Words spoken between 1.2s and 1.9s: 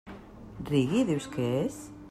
que és?